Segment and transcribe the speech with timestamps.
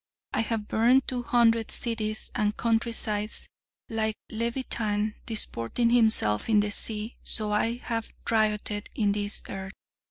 [0.33, 3.47] I have burned two hundred cities and countrysides.
[3.87, 9.73] Like Leviathan disporting himself in the sea, so I have rioted in this earth.